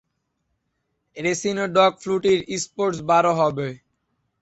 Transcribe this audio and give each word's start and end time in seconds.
"রেসিনো" 1.17 1.65
dog 1.75 1.93
ফ্লুটি'র 2.01 2.39
sports 2.63 2.99
বারও 3.09 3.33
হবে। 3.41 3.67